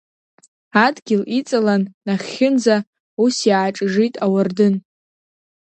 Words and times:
Адгьыл 0.85 1.23
иҵалан, 1.37 1.83
нахьхьынӡа, 2.05 2.77
ус 3.23 3.35
иааҿыжит 3.49 4.13
ауардын. 4.25 4.75